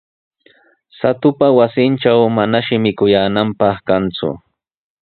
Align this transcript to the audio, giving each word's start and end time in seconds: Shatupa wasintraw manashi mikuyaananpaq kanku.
Shatupa 0.97 1.47
wasintraw 1.57 2.19
manashi 2.37 2.75
mikuyaananpaq 2.83 3.75
kanku. 3.87 4.29